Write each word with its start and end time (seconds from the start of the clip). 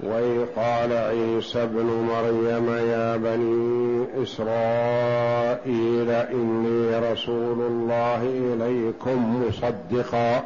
واذ 0.00 0.44
قال 0.56 0.92
عيسى 0.92 1.62
ابن 1.62 1.84
مريم 1.84 2.68
يا 2.68 3.16
بني 3.16 4.06
إسرائيل 4.22 6.10
إني 6.10 7.12
رسول 7.12 7.60
الله 7.60 8.22
إليكم 8.22 9.44
مصدقا 9.48 10.44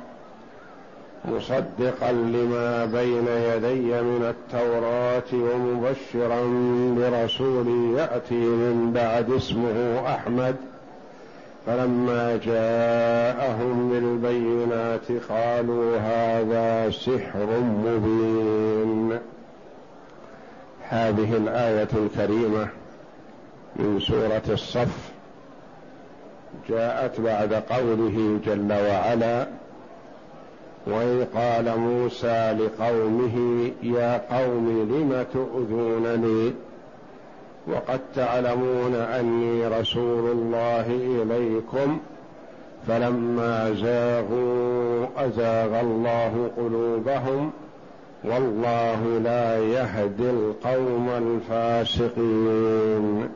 مصدقا 1.24 2.12
لما 2.12 2.84
بين 2.84 3.26
يدي 3.28 4.02
من 4.02 4.34
التوراة 4.34 5.32
ومبشرا 5.32 6.40
برسول 6.98 7.94
يأتي 7.98 8.34
من 8.34 8.92
بعد 8.94 9.30
اسمه 9.30 10.02
أحمد. 10.06 10.56
فلما 11.66 12.36
جاءهم 12.44 13.90
بالبينات 13.90 15.22
قالوا 15.30 15.96
هذا 15.98 16.90
سحر 16.90 17.60
مبين. 17.60 19.18
هذه 20.88 21.36
الآية 21.36 21.88
الكريمة 21.92 22.68
من 23.76 24.00
سورة 24.00 24.42
الصف 24.54 25.12
جاءت 26.68 27.20
بعد 27.20 27.54
قوله 27.54 28.38
جل 28.46 28.72
وعلا 28.72 29.46
وإذ 30.86 31.24
قال 31.34 31.78
موسى 31.78 32.52
لقومه 32.52 33.70
يا 33.82 34.20
قوم 34.30 34.68
لم 34.68 35.26
تؤذونني؟ 35.32 36.52
وقد 37.66 38.00
تعلمون 38.14 38.94
أني 38.94 39.66
رسول 39.66 40.30
الله 40.30 40.86
إليكم. 40.90 41.98
فلما 42.86 43.74
زاغوا 43.74 45.06
أزاغ 45.16 45.80
الله 45.80 46.50
قلوبهم 46.56 47.50
والله 48.24 49.18
لا 49.24 49.58
يهدي 49.58 50.30
القوم 50.30 51.08
الفاسقين. 51.08 53.28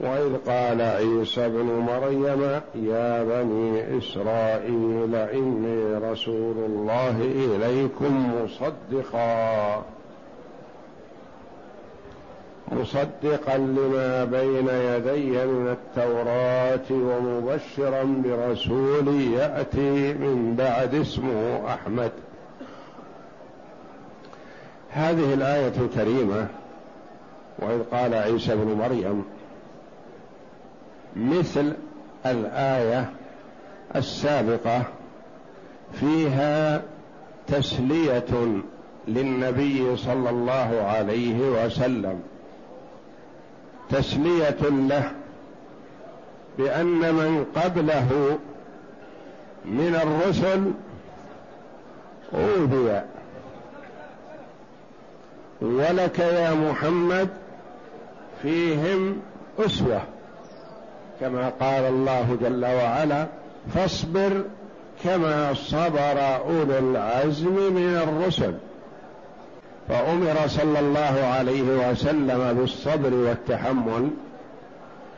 وإذ 0.00 0.36
قال 0.46 0.82
عيسى 0.82 1.46
ابن 1.46 1.64
مريم 1.64 2.60
يا 2.74 3.22
بني 3.22 3.98
إسرائيل 3.98 5.14
إني 5.14 6.10
رسول 6.10 6.56
الله 6.56 7.16
إليكم 7.20 8.32
مصدقا. 8.42 9.82
مصدقا 12.72 13.56
لما 13.56 14.24
بين 14.24 14.68
يدي 14.68 15.46
من 15.46 15.76
التوراة 15.76 16.90
ومبشرا 16.90 18.22
برسول 18.24 19.20
يأتي 19.20 20.14
من 20.14 20.54
بعد 20.58 20.94
اسمه 20.94 21.62
أحمد. 21.68 22.12
هذه 24.94 25.34
الآية 25.34 25.72
الكريمة 25.80 26.46
وإذ 27.58 27.82
قال 27.82 28.14
عيسى 28.14 28.56
بن 28.56 28.74
مريم 28.74 29.24
مثل 31.16 31.72
الآية 32.26 33.10
السابقة 33.96 34.82
فيها 35.92 36.82
تسلية 37.46 38.62
للنبي 39.08 39.96
صلى 39.96 40.30
الله 40.30 40.82
عليه 40.82 41.38
وسلم. 41.38 42.20
تسلية 43.90 44.60
له 44.88 45.12
بأن 46.58 47.14
من 47.14 47.46
قبله 47.56 48.38
من 49.64 50.00
الرسل 50.02 50.72
أوذي 52.34 53.02
ولك 55.62 56.18
يا 56.18 56.54
محمد 56.54 57.28
فيهم 58.42 59.16
أسوة 59.58 60.00
كما 61.20 61.48
قال 61.60 61.84
الله 61.84 62.36
جل 62.42 62.64
وعلا 62.64 63.26
فاصبر 63.74 64.42
كما 65.04 65.54
صبر 65.54 66.36
أولو 66.46 66.78
العزم 66.78 67.54
من 67.74 68.02
الرسل. 68.08 68.54
فأمر 69.88 70.34
صلى 70.46 70.78
الله 70.80 71.24
عليه 71.24 71.90
وسلم 71.90 72.56
بالصبر 72.58 73.14
والتحمل 73.14 74.10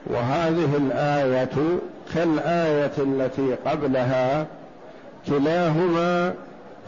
وهذه 0.06 0.76
الآية 0.76 1.78
كالآية 2.14 2.92
التي 2.98 3.54
قبلها 3.66 4.46
كلاهما 5.26 6.34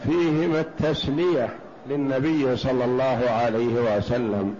فيهما 0.03 0.59
التسلية. 0.59 1.49
للنبي 1.89 2.57
صلى 2.57 2.85
الله 2.85 3.29
عليه 3.29 3.97
وسلم 3.97 4.55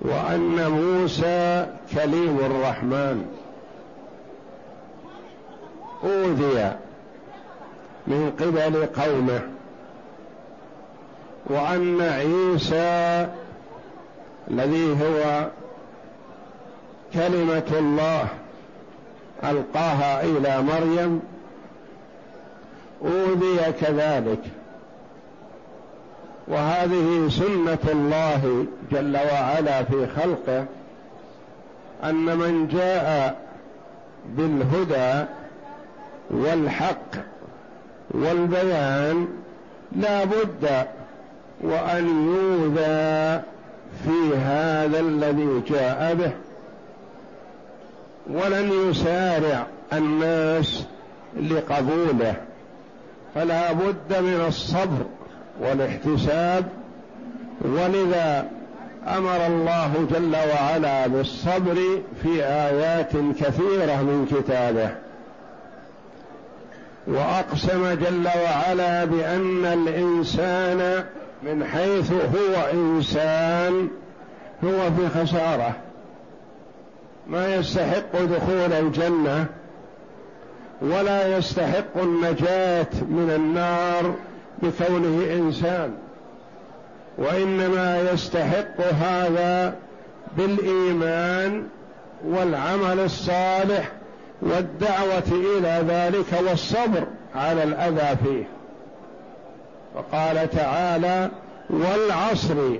وأن 0.00 0.70
موسى 0.70 1.66
كليم 1.94 2.38
الرحمن 2.38 3.26
أوذي 6.04 6.72
من 8.06 8.32
قبل 8.40 8.86
قومه 8.86 9.40
وأن 11.46 12.00
عيسى 12.00 13.28
الذي 14.50 14.92
هو 15.02 15.48
كلمة 17.14 17.78
الله 17.78 18.28
ألقاها 19.44 20.22
إلى 20.22 20.62
مريم 20.62 21.22
أوذي 23.04 23.72
كذلك. 23.80 24.59
وهذه 26.50 27.28
سنة 27.28 27.92
الله 27.92 28.66
جل 28.92 29.16
وعلا 29.16 29.84
في 29.84 30.06
خلقه 30.06 30.64
أن 32.04 32.38
من 32.38 32.68
جاء 32.68 33.36
بالهدى 34.36 35.28
والحق 36.30 37.14
والبيان 38.10 39.28
لا 39.96 40.24
بد 40.24 40.86
وأن 41.60 42.06
يوذى 42.26 43.42
في 44.04 44.36
هذا 44.36 45.00
الذي 45.00 45.62
جاء 45.68 46.14
به. 46.14 46.32
ولن 48.30 48.90
يسارع 48.90 49.66
الناس 49.92 50.84
لقبوله. 51.36 52.34
فلا 53.34 53.72
بد 53.72 54.16
من 54.20 54.44
الصبر 54.48 55.19
والاحتساب 55.60 56.64
ولذا 57.60 58.46
أمر 59.08 59.46
الله 59.46 59.92
جل 60.10 60.36
وعلا 60.36 61.06
بالصبر 61.06 61.76
في 62.22 62.44
آيات 62.44 63.12
كثيرة 63.12 64.02
من 64.02 64.26
كتابه. 64.30 64.90
وأقسم 67.06 67.94
جل 67.94 68.28
وعلا 68.44 69.04
بأن 69.04 69.64
الإنسان 69.64 71.04
من 71.42 71.64
حيث 71.64 72.12
هو 72.12 72.70
إنسان 72.72 73.88
هو 74.64 74.90
في 74.96 75.08
خسارة. 75.20 75.72
ما 77.26 77.54
يستحق 77.54 78.12
دخول 78.12 78.72
الجنة 78.72 79.46
ولا 80.82 81.38
يستحق 81.38 81.96
النجاة 82.02 82.86
من 82.92 83.32
النار. 83.36 84.14
بكونه 84.62 85.32
إنسان 85.32 85.94
وإنما 87.18 88.10
يستحق 88.12 88.80
هذا 88.80 89.74
بالإيمان 90.36 91.66
والعمل 92.24 93.00
الصالح 93.00 93.92
والدعوة 94.42 95.28
إلى 95.32 95.84
ذلك 95.88 96.48
والصبر 96.48 97.06
على 97.34 97.62
الأذى 97.62 98.16
فيه. 98.24 98.44
فقال 99.94 100.50
تعالى 100.50 101.30
والعصر 101.70 102.76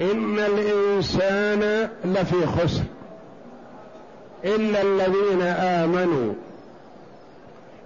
إن 0.00 0.38
الإنسان 0.38 1.88
لفي 2.04 2.46
خسر. 2.46 2.82
الا 4.44 4.82
الذين 4.82 5.42
آمنوا 5.42 6.32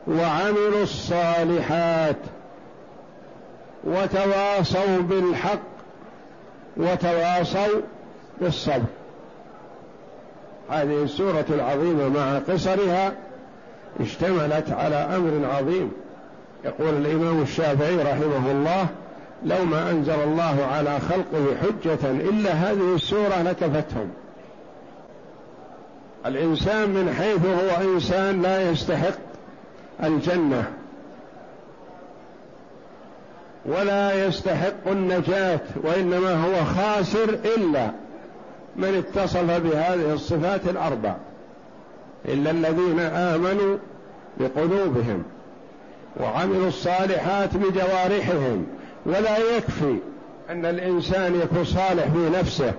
وعملوا 0.08 0.82
الصالحات 0.82 2.16
وتواصوا 3.84 4.98
بالحق 5.00 5.60
وتواصوا 6.76 7.80
بالصبر. 8.40 8.82
هذه 10.70 11.02
السورة 11.02 11.44
العظيمة 11.48 12.08
مع 12.08 12.38
قصرها 12.38 13.12
اشتملت 14.00 14.70
على 14.70 14.96
أمر 14.96 15.46
عظيم. 15.56 15.92
يقول 16.64 16.94
الإمام 16.94 17.42
الشافعي 17.42 17.96
رحمه 17.96 18.50
الله 18.50 18.86
لو 19.44 19.64
ما 19.64 19.90
أنزل 19.90 20.20
الله 20.24 20.66
على 20.72 20.98
خلقه 21.00 21.56
حجة 21.62 22.10
إلا 22.10 22.52
هذه 22.52 22.94
السورة 22.94 23.42
لكفتهم. 23.42 24.10
الإنسان 26.26 26.88
من 26.88 27.14
حيث 27.18 27.46
هو 27.46 27.94
إنسان 27.94 28.42
لا 28.42 28.70
يستحق 28.70 29.18
الجنة. 30.04 30.72
ولا 33.66 34.26
يستحق 34.26 34.86
النجاة 34.86 35.60
وإنما 35.82 36.44
هو 36.44 36.64
خاسر 36.64 37.38
إلا 37.56 37.90
من 38.76 38.94
اتصف 38.94 39.60
بهذه 39.60 40.12
الصفات 40.12 40.60
الأربع 40.68 41.14
إلا 42.28 42.50
الذين 42.50 43.00
آمنوا 43.00 43.76
بقلوبهم 44.40 45.22
وعملوا 46.20 46.68
الصالحات 46.68 47.56
بجوارحهم. 47.56 48.66
ولا 49.06 49.38
يكفي 49.38 49.96
أن 50.50 50.66
الإنسان 50.66 51.40
يكون 51.40 51.64
صالح 51.64 52.04
في 52.04 52.30
نفسه 52.38 52.72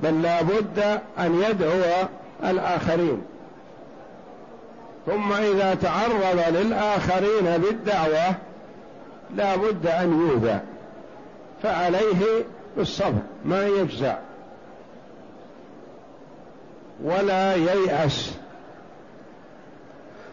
بل 0.00 0.22
لا 0.22 0.42
بد 0.42 0.78
أن 1.18 1.42
يدعو 1.50 2.06
الآخرين. 2.44 3.22
ثم 5.06 5.32
إذا 5.32 5.74
تعرض 5.74 6.56
للآخرين 6.56 7.58
بالدعوة 7.58 8.34
لا 9.36 9.56
بد 9.56 9.86
أن 9.86 10.20
يوذى 10.20 10.60
فعليه 11.62 12.44
بالصبر 12.76 13.20
ما 13.44 13.66
يجزع. 13.66 14.16
ولا 17.04 17.54
ييأس 17.54 18.34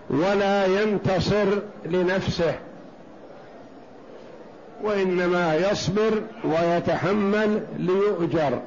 ولا 0.10 0.66
ينتصر 0.66 1.46
لنفسه 1.86 2.56
وإنما 4.84 5.56
يصبر 5.56 6.22
ويتحمل 6.44 7.64
ليؤجر. 7.78 8.60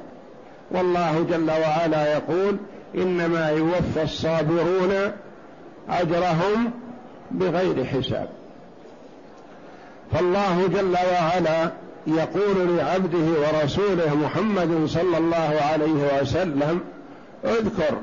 والله 0.71 1.25
جل 1.29 1.51
وعلا 1.51 2.13
يقول 2.13 2.57
إنما 2.95 3.49
يوفى 3.49 4.03
الصابرون 4.03 5.11
أجرهم 5.89 6.71
بغير 7.31 7.85
حساب. 7.85 8.29
فالله 10.13 10.67
جل 10.67 10.95
وعلا 11.13 11.71
يقول 12.07 12.77
لعبده 12.77 13.39
ورسوله 13.41 14.15
محمد 14.15 14.85
صلى 14.85 15.17
الله 15.17 15.59
عليه 15.71 16.21
وسلم 16.21 16.81
اذكر 17.45 17.97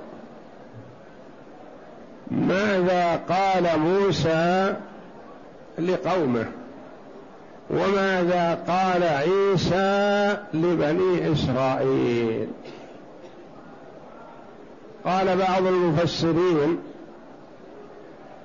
ماذا 2.31 3.21
قال 3.29 3.79
موسى 3.81 4.75
لقومه 5.79 6.47
وماذا 7.71 8.59
قال 8.69 9.03
عيسى 9.03 10.37
لبني 10.55 11.33
إسرائيل. 11.33 12.49
قال 15.05 15.37
بعض 15.37 15.67
المفسرين 15.67 16.79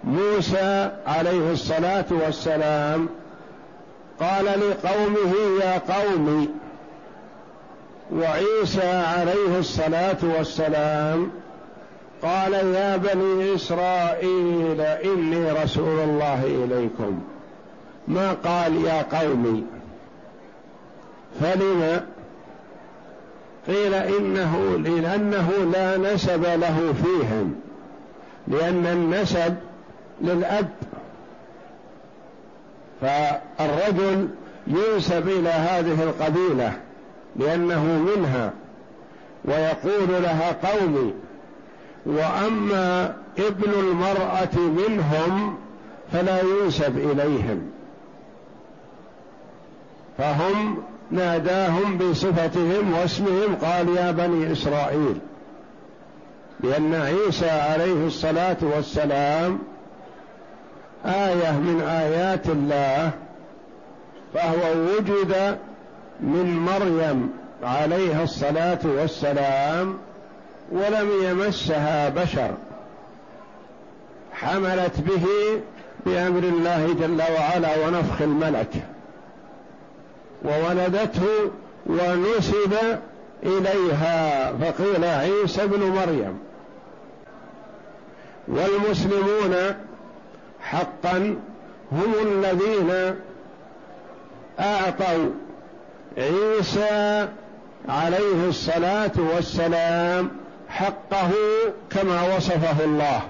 موسى 0.04 0.92
عليه 1.08 1.52
الصلاة 1.52 2.06
والسلام 2.10 3.10
قال 4.20 4.46
لقومه 4.46 5.34
يا 5.62 5.78
قوم 5.78 6.48
وعيسى 8.14 8.92
عليه 8.92 9.60
الصلاة 9.60 10.18
والسلام 10.38 11.32
قال 12.22 12.54
يا 12.54 12.98
بني 12.98 13.56
إسرائيل 13.56 14.82
إني 14.82 15.52
رسول 15.52 16.00
الله 16.00 16.44
إليكم. 16.44 17.20
ما 18.08 18.34
قال 18.34 18.86
يا 18.86 19.02
قومي 19.02 19.64
فلما 21.42 22.06
قيل 23.68 23.94
إنه 23.94 24.78
لأنه 24.78 25.50
لا 25.74 25.98
نسب 25.98 26.44
له 26.44 26.94
فيهم 27.04 27.56
لأن 28.48 28.86
النسب 28.86 29.56
للأب 30.22 30.70
فالرجل 33.04 34.28
ينسب 34.68 35.28
إلى 35.28 35.50
هذه 35.50 36.04
القبيلة 36.04 36.74
لأنه 37.36 37.84
منها 37.84 38.54
ويقول 39.46 40.24
لها 40.24 40.56
قومي 40.64 41.14
وأما 42.06 43.16
ابن 43.38 43.72
المرأة 43.80 44.58
منهم 44.58 45.58
فلا 46.12 46.42
ينسب 46.42 46.98
إليهم. 46.98 47.62
فهم 50.18 50.78
ناداهم 51.12 51.98
بصفتهم 51.98 52.94
واسمهم 52.94 53.56
قال 53.56 53.90
يا 53.98 54.12
بني 54.12 54.52
إسرائيل. 54.52 55.18
لأن 56.60 56.96
عيسى 56.96 57.50
عليه 57.50 58.08
الصلاة 58.08 58.58
والسلام 58.62 59.60
آية 61.06 61.52
من 61.52 61.82
آيات 61.82 62.48
الله 62.48 63.12
فهو 64.34 64.74
وجد 64.78 65.58
من 66.20 66.60
مريم 66.60 67.30
عليها 67.64 68.24
الصلاة 68.24 68.80
والسلام 68.84 69.98
ولم 70.72 71.10
يمسها 71.24 72.10
بشر. 72.10 72.52
حملت 74.34 75.00
به 75.00 75.26
بأمر 76.06 76.44
الله 76.44 76.96
جل 77.02 77.22
وعلا 77.22 77.88
ونفخ 77.88 78.22
الملك. 78.22 78.74
وولدته 80.46 81.52
ونسب 81.86 82.74
إليها 83.44 84.52
فقيل 84.54 85.06
عيسى 85.06 85.64
ابن 85.64 85.80
مريم. 85.80 86.40
والمسلمون 88.48 89.56
حقا 90.64 91.36
هم 91.92 92.14
الذين 92.22 93.16
أعطوا 94.60 95.30
عيسى 96.18 97.28
عليه 97.90 98.48
الصلاة 98.50 99.12
والسلام 99.36 100.32
حقه 100.70 101.32
كما 101.90 102.36
وصفه 102.36 102.84
الله. 102.84 103.22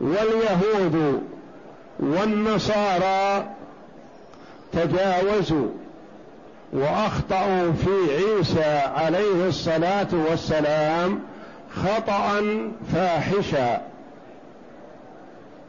واليهود 0.00 1.22
والنصارى 2.00 3.46
تجاوزوا 4.72 5.68
وأخطأوا 6.72 7.72
في 7.72 8.14
عيسى 8.14 8.80
عليه 8.96 9.48
الصلاة 9.48 10.08
والسلام 10.12 11.20
خطأ 11.76 12.42
فاحشا. 12.92 13.89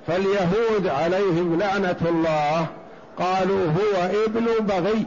فاليهود 0.07 0.87
عليهم 0.87 1.59
لعنة 1.59 1.95
الله 2.01 2.67
قالوا 3.19 3.65
هو 3.67 4.09
ابن 4.25 4.45
بغي 4.59 5.05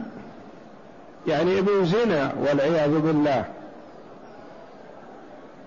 يعني 1.27 1.59
ابن 1.59 1.85
زنا 1.85 2.33
والعياذ 2.41 2.99
بالله. 2.99 3.45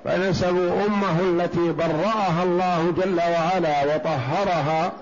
فنسبوا 0.05 0.87
أمه 0.87 1.21
التي 1.21 1.73
برأها 1.73 2.43
الله 2.43 2.95
جل 2.97 3.21
وعلا 3.21 3.95
وطهرها 3.95 4.93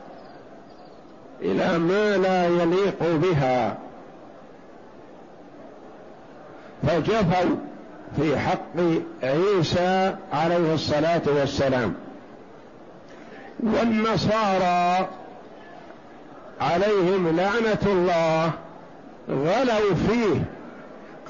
إلى 1.42 1.78
ما 1.78 2.16
لا 2.16 2.46
يليق 2.46 3.02
بها. 3.02 3.76
فجفوا 6.82 7.56
في 8.16 8.38
حق 8.38 8.76
عيسى 9.22 10.14
عليه 10.32 10.74
الصلاة 10.74 11.22
والسلام. 11.26 11.94
والنصارى 13.60 15.08
عليهم 16.60 17.36
لعنة 17.36 17.78
الله 17.86 18.50
غلوا 19.30 19.94
فيه. 20.08 20.44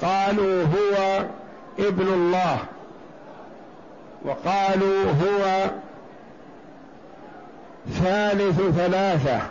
قالوا 0.01 0.63
هو 0.63 1.25
ابن 1.79 2.07
الله. 2.07 2.57
وقالوا 4.25 5.03
هو 5.03 5.69
ثالث 7.93 8.61
ثلاثة. 8.77 9.41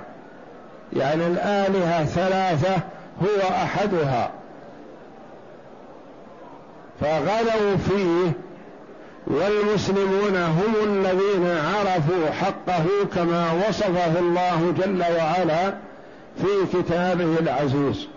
يعني 0.92 1.26
الآلهة 1.26 2.04
ثلاثة 2.04 2.76
هو 3.22 3.48
أحدها. 3.50 4.30
فغلوا 7.00 7.76
فيه 7.76 8.45
والمسلمون 9.26 10.36
هم 10.36 10.74
الذين 10.84 11.46
عرفوا 11.46 12.30
حقه 12.30 12.84
كما 13.14 13.52
وصفه 13.68 14.18
الله 14.18 14.74
جل 14.78 15.00
وعلا 15.00 15.74
في 16.36 16.78
كتابه 16.78 17.38
العزيز. 17.40 18.08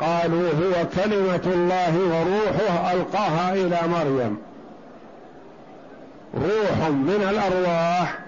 قالوا 0.00 0.48
هو 0.48 0.86
كلمة 0.96 1.40
الله 1.46 1.98
وروحه 1.98 2.92
ألقاها 2.92 3.54
إلى 3.54 3.78
مريم. 3.88 4.36
روح 6.34 6.88
من 6.88 7.28
الأرواح 7.30 8.18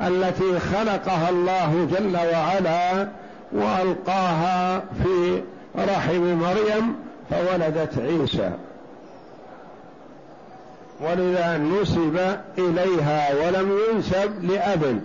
التي 0.00 0.60
خلقها 0.60 1.30
الله 1.30 1.88
جل 1.92 2.16
وعلا 2.16 3.08
وألقاها 3.52 4.78
في 5.02 5.42
رحم 5.78 6.34
مريم 6.34 6.94
فولدت 7.30 7.98
عيسى. 7.98 8.50
ولذا 11.02 11.58
نسب 11.58 12.36
إليها 12.58 13.34
ولم 13.34 13.78
ينسب 13.90 14.44
لأب. 14.44 15.00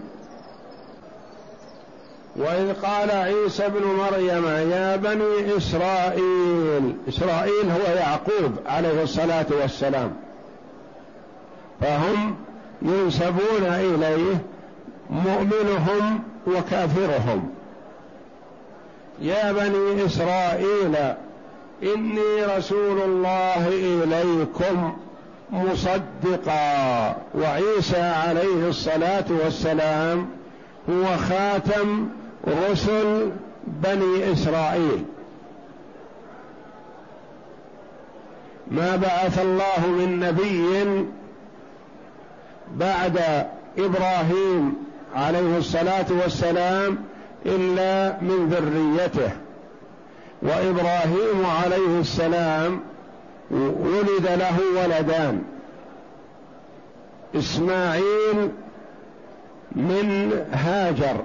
وإذ 2.35 2.73
قال 2.73 3.11
عيسى 3.11 3.65
ابن 3.65 3.83
مريم 3.83 4.45
يا 4.71 4.95
بني 4.95 5.57
إسرائيل 5.57 6.95
إسرائيل 7.09 7.71
هو 7.71 7.93
يعقوب 7.95 8.51
عليه 8.65 9.03
الصلاة 9.03 9.45
والسلام. 9.61 10.13
فهم 11.81 12.35
ينسبون 12.81 13.63
إليه 13.63 14.37
مؤمنهم 15.09 16.23
وكافرهم. 16.47 17.49
يا 19.21 19.51
بني 19.51 20.05
إسرائيل 20.05 20.95
إني 21.83 22.45
رسول 22.57 23.01
الله 23.01 23.67
إليكم 23.67 24.97
مصدقا 25.51 27.15
وعيسى 27.35 28.01
عليه 28.01 28.69
الصلاة 28.69 29.25
والسلام 29.29 30.27
هو 30.89 31.17
خاتم 31.29 32.09
رسل 32.47 33.31
بني 33.67 34.33
إسرائيل. 34.33 35.05
ما 38.71 38.95
بعث 38.95 39.39
الله 39.39 39.87
من 39.87 40.19
نبي 40.19 41.05
بعد 42.75 43.47
إبراهيم 43.77 44.73
عليه 45.15 45.57
الصلاة 45.57 46.05
والسلام 46.09 46.97
إلا 47.45 48.17
من 48.21 48.49
ذريته 48.49 49.31
وإبراهيم 50.41 51.45
عليه 51.63 51.99
السلام 51.99 52.79
ولد 53.51 54.27
له 54.27 54.59
ولدان. 54.75 55.43
إسماعيل 57.35 58.51
من 59.71 60.45
هاجر 60.51 61.23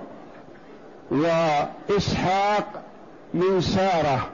وإسحاق 1.10 2.82
من 3.34 3.60
سارة. 3.60 4.28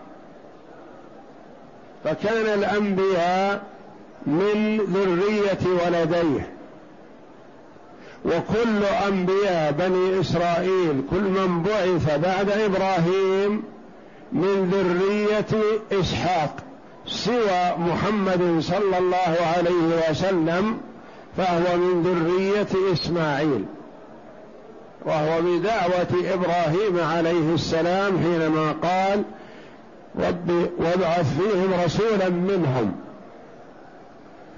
فكان 2.04 2.58
الأنبياء 2.58 3.62
من 4.26 4.80
ذرية 4.80 5.86
ولديه. 5.86 6.50
وكل 8.24 8.84
أنبياء 9.08 9.72
بني 9.72 10.20
إسرائيل 10.20 11.02
كل 11.10 11.20
من 11.20 11.62
بعث 11.62 12.18
بعد 12.18 12.50
إبراهيم 12.50 13.62
من 14.32 14.70
ذرية 14.70 15.62
إسحاق. 16.00 16.56
سوى 17.08 17.76
محمد 17.78 18.60
صلى 18.60 18.98
الله 18.98 19.36
عليه 19.56 20.10
وسلم 20.10 20.78
فهو 21.36 21.76
من 21.76 22.02
ذرية 22.02 22.92
إسماعيل. 22.92 23.64
وهو 25.06 25.40
بدعوة 25.42 26.32
إبراهيم 26.34 27.00
عليه 27.00 27.54
السلام 27.54 28.18
حينما 28.18 28.72
قال 28.72 29.22
رب 30.18 30.50
وابعث 30.78 31.38
فيهم 31.38 31.84
رسولا 31.84 32.28
منهم. 32.28 32.92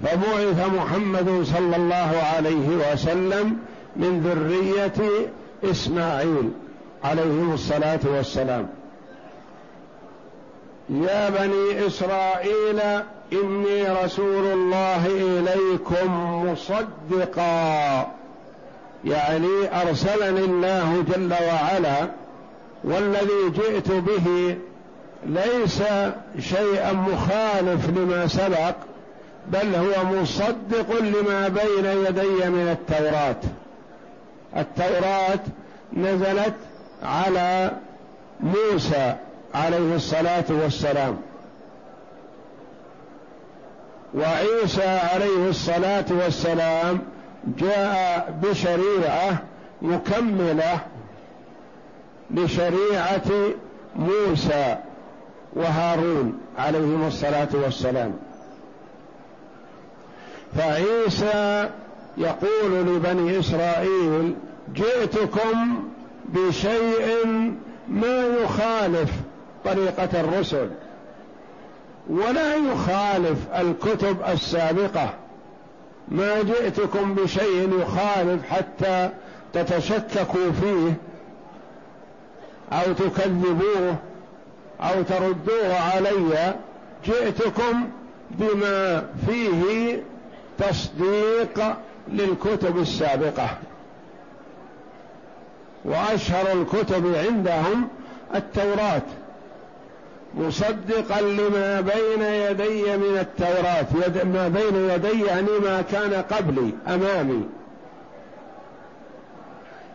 فبعث 0.03 0.73
محمد 0.75 1.43
صلى 1.43 1.75
الله 1.75 2.21
عليه 2.35 2.93
وسلم 2.93 3.57
من 3.95 4.19
ذرية 4.19 5.09
إسماعيل 5.63 6.51
عليهم 7.03 7.53
الصلاة 7.53 7.99
والسلام. 8.05 8.67
يا 10.91 11.29
بني 11.29 11.87
إسرائيل 11.87 12.79
إني 13.33 13.89
رسول 14.03 14.45
الله 14.45 15.05
إليكم 15.07 16.13
مصدقا. 16.45 18.07
يعني 19.05 19.81
أرسلني 19.81 20.39
الله 20.39 21.03
جل 21.15 21.33
وعلا 21.33 22.07
والذي 22.83 23.49
جئت 23.55 23.91
به 23.91 24.57
ليس 25.25 25.83
شيئا 26.39 26.93
مخالف 26.93 27.89
لما 27.89 28.27
سبق 28.27 28.75
بل 29.47 29.75
هو 29.75 30.21
مصدق 30.21 30.99
لما 30.99 31.47
بين 31.47 31.85
يدي 31.85 32.49
من 32.49 32.77
التوراة. 32.79 33.41
التوراة 34.57 35.39
نزلت 35.93 36.55
على 37.03 37.71
موسى 38.39 39.15
عليه 39.53 39.95
الصلاة 39.95 40.45
والسلام. 40.49 41.17
وعيسى 44.13 44.99
عليه 45.13 45.49
الصلاة 45.49 46.05
والسلام 46.09 46.99
جاء 47.57 48.33
بشريعة 48.43 49.43
مكملة 49.81 50.79
لشريعة 52.31 53.31
موسى 53.95 54.77
وهارون 55.53 56.39
عليهم 56.57 57.07
الصلاة 57.07 57.49
والسلام. 57.53 58.13
فعيسى 60.55 61.69
يقول 62.17 62.71
لبني 62.71 63.39
إسرائيل 63.39 64.35
جئتكم 64.75 65.83
بشيء 66.25 67.25
ما 67.87 68.27
يخالف 68.43 69.11
طريقة 69.65 70.19
الرسل. 70.19 70.69
ولا 72.09 72.55
يخالف 72.55 73.37
الكتب 73.55 74.17
السابقة. 74.29 75.13
ما 76.07 76.41
جئتكم 76.41 77.15
بشيء 77.15 77.79
يخالف 77.81 78.49
حتى 78.49 79.09
تتشككوا 79.53 80.51
فيه 80.61 80.93
أو 82.71 82.93
تكذبوه 82.93 83.95
أو 84.81 85.01
تردوه 85.01 85.75
علي. 85.79 86.55
جئتكم 87.05 87.89
بما 88.31 89.07
فيه 89.27 90.03
تصديق 90.57 91.75
للكتب 92.07 92.77
السابقة. 92.77 93.49
وأشهر 95.85 96.51
الكتب 96.53 97.15
عندهم 97.15 97.87
التوراة. 98.35 99.01
مصدقا 100.35 101.21
لما 101.21 101.81
بين 101.81 102.21
يدي 102.21 102.97
من 102.97 103.17
التوراة. 103.19 104.07
يد 104.07 104.25
ما 104.25 104.47
بين 104.47 104.89
يدي 104.89 105.25
يعني 105.25 105.59
ما 105.63 105.81
كان 105.81 106.13
قبلي 106.13 106.71
أمامي. 106.87 107.43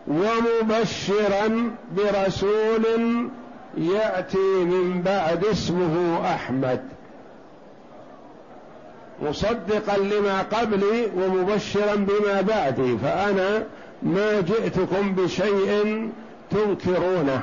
ومبشرا 0.07 1.71
برسول 1.97 2.85
يأتي 3.77 4.63
من 4.63 5.01
بعد 5.01 5.45
اسمه 5.45 6.21
أحمد. 6.33 6.81
مصدقا 9.21 9.97
لما 9.97 10.41
قبلي 10.41 11.07
ومبشرا 11.17 11.95
بما 11.95 12.41
بعدي. 12.41 12.97
فأنا 12.97 13.63
ما 14.03 14.41
جئتكم 14.41 15.15
بشيء 15.15 16.09
تنكرونه. 16.51 17.41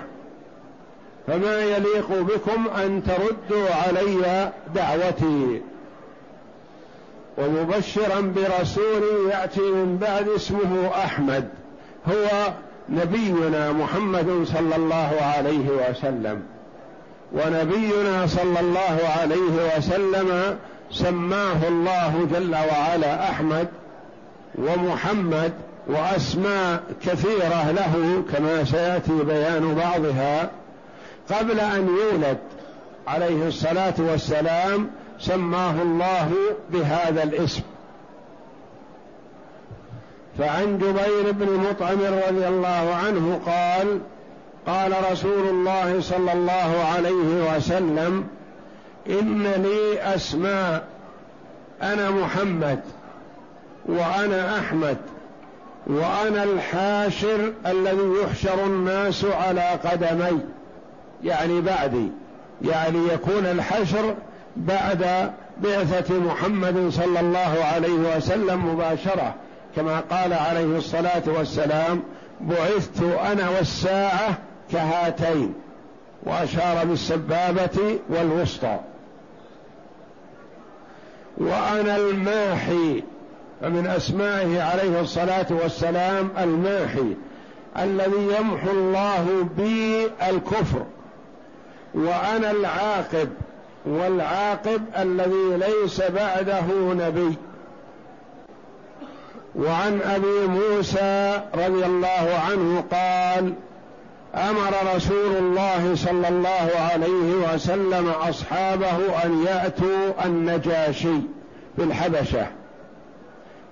فما 1.27 1.61
يليق 1.61 2.09
بكم 2.11 2.69
أن 2.69 3.03
تردوا 3.03 3.69
علي 3.71 4.53
دعوتي. 4.75 5.61
ومبشرا 7.39 8.21
برسول 8.21 9.31
يأتي 9.31 9.61
من 9.61 9.99
بعد 10.01 10.29
اسمه 10.29 10.91
أحمد. 11.05 11.49
هو 12.09 12.53
نبينا 12.89 13.73
محمد 13.73 14.45
صلى 14.45 14.77
الله 14.77 15.13
عليه 15.37 15.69
وسلم. 15.69 16.43
ونبينا 17.33 18.27
صلى 18.27 18.61
الله 18.61 18.99
عليه 19.21 19.77
وسلم 19.77 20.59
سماه 20.91 21.69
الله 21.69 22.29
جل 22.33 22.55
وعلا 22.55 23.31
أحمد. 23.31 23.69
ومحمد 24.59 25.53
وأسماء 25.87 26.83
كثيرة 27.07 27.71
له 27.71 28.23
كما 28.33 28.65
سيأتي 28.65 29.25
بيان 29.25 29.75
بعضها. 29.75 30.51
قبل 31.31 31.61
أن 31.61 31.89
يولد 31.89 32.39
عليه 33.07 33.49
الصلاة 33.49 33.95
والسلام 33.99 34.91
سماه 35.21 35.83
الله 35.83 36.31
بهذا 36.71 37.23
الاسم. 37.23 37.63
فعن 40.39 40.79
جبير 40.79 41.33
بن 41.33 41.53
مطعم 41.71 41.99
رضي 42.01 42.49
الله 42.49 42.95
عنه 43.05 43.41
قال 43.47 44.01
قال 44.67 44.93
رسول 45.13 45.49
الله 45.49 46.01
صلى 46.01 46.33
الله 46.33 46.85
عليه 46.95 47.57
وسلم 47.57 48.27
إن 49.09 49.43
لي 49.43 50.15
أسماء 50.15 50.85
أنا 51.83 52.11
محمد 52.11 52.81
وأنا 53.87 54.59
أحمد 54.59 54.97
وأنا 55.87 56.45
الحاشر 56.45 57.53
الذي 57.67 58.13
يحشر 58.23 58.65
الناس 58.67 59.25
على 59.25 59.69
قدمي. 59.85 60.41
يعني 61.25 61.61
بعدي 61.61 62.09
يعني 62.63 62.99
يكون 63.13 63.47
الحشر 63.47 64.15
بعد 64.57 65.31
بعثة 65.63 66.19
محمد 66.19 66.89
صلى 66.91 67.21
الله 67.21 67.65
عليه 67.75 68.17
وسلم 68.17 68.75
مباشرة. 68.75 69.35
كما 69.77 70.01
قال 70.01 70.33
عليه 70.33 70.79
الصلاة 70.79 71.23
والسلام 71.27 72.03
بعثت 72.41 73.03
أنا 73.03 73.49
والساعة 73.49 74.39
كهاتين 74.73 75.55
وأشار 76.23 76.85
بالسبابة 76.85 77.99
والوسطى. 78.09 78.79
وأنا 81.39 81.97
الماحي 81.97 83.03
فمن 83.61 83.87
أسمائه 83.87 84.63
عليه 84.63 85.01
الصلاة 85.01 85.47
والسلام 85.51 86.31
الماحي 86.43 87.17
الذي 87.79 88.29
يمحو 88.39 88.71
الله 88.71 89.49
بي 89.57 90.07
الكفر. 90.31 90.85
وأنا 91.95 92.51
العاقب 92.51 93.29
والعاقب 93.87 94.83
الذي 94.99 95.57
ليس 95.57 96.01
بعده 96.01 96.65
نبي. 96.95 97.35
وعن 99.57 100.01
أبي 100.03 100.47
موسى 100.47 101.41
رضي 101.55 101.87
الله 101.87 102.41
عنه 102.49 102.85
قال 102.91 103.55
أمر 104.35 104.97
رسول 104.97 105.37
الله 105.37 105.95
صلى 105.95 106.29
الله 106.29 106.71
عليه 106.93 107.55
وسلم 107.55 108.09
أصحابه 108.09 109.25
أن 109.25 109.45
يأتوا 109.47 110.25
النجاشي 110.25 111.21
بالحبشه 111.79 112.47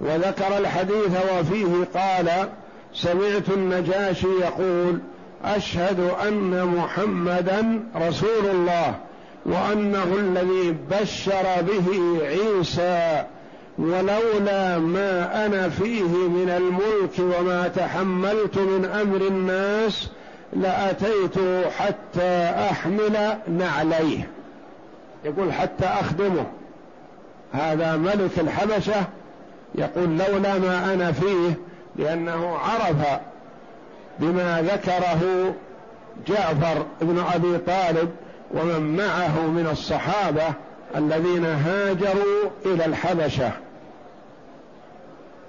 وذكر 0.01 0.59
الحديث 0.59 1.17
وفيه 1.39 1.85
قال 1.95 2.49
سمعت 2.95 3.49
النجاشي 3.49 4.27
يقول 4.27 4.99
أشهد 5.45 6.01
أن 6.29 6.67
محمدا 6.77 7.81
رسول 7.97 8.47
الله 8.51 8.95
وأنه 9.47 10.05
الذي 10.19 10.77
بشر 10.91 11.45
به 11.63 12.19
عيسى 12.27 13.25
ولولا 13.79 14.79
ما 14.79 15.47
أنا 15.47 15.69
فيه 15.69 16.29
من 16.29 16.51
الملك 16.57 17.39
وما 17.39 17.69
تحملت 17.69 18.59
من 18.59 18.85
أمر 18.85 19.17
الناس 19.17 20.09
لأتيت 20.53 21.35
حتى 21.79 22.53
أحمل 22.71 23.37
نعليه. 23.49 24.29
يقول 25.25 25.53
حتى 25.53 25.85
أخدمه. 25.85 26.47
هذا 27.53 27.97
ملك 27.97 28.39
الحبشة. 28.39 29.05
يقول 29.75 30.19
لولا 30.19 30.59
ما 30.59 30.95
أنا 30.95 31.13
فيه 31.13 31.55
لأنه 31.97 32.57
عرف 32.57 32.97
بما 34.23 34.63
ذكره 34.63 35.55
جعفر 36.27 36.87
بن 37.01 37.25
أبي 37.35 37.59
طالب 37.59 38.11
ومن 38.55 38.97
معه 38.97 39.41
من 39.47 39.69
الصحابة 39.73 40.45
الذين 40.97 41.45
هاجروا 41.45 42.51
إلى 42.67 42.85
الحبشة. 42.85 43.51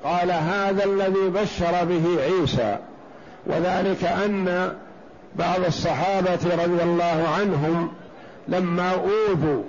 قال 0.04 0.32
هذا 0.32 0.84
الذي 0.84 1.30
بشر 1.30 1.86
به 1.86 2.22
عيسى 2.22 2.78
وذلك 3.46 4.04
أن 4.04 4.74
بعض 5.36 5.66
الصحابة 5.68 6.40
رضي 6.64 6.84
الله 6.84 7.28
عنهم 7.40 7.92
لما 8.48 8.92
أوذوا 8.92 9.64